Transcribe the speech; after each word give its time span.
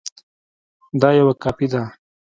دا 1.01 1.09
یوه 1.19 1.33
کاپي 1.43 1.67
ده 1.71 1.81